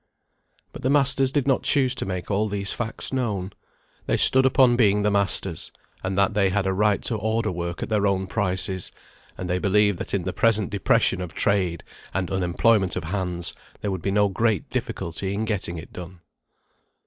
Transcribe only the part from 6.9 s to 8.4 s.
to order work at their own